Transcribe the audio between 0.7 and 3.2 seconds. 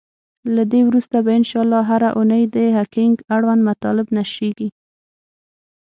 دی وروسته به ان شاءالله هره اونۍ د هکینګ